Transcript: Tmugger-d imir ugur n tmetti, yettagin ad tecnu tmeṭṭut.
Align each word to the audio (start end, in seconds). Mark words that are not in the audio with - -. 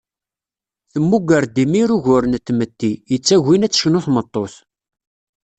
Tmugger-d 0.91 1.55
imir 1.63 1.89
ugur 1.95 2.23
n 2.27 2.33
tmetti, 2.47 2.91
yettagin 3.11 3.65
ad 3.65 3.71
tecnu 3.73 3.99
tmeṭṭut. 4.05 4.53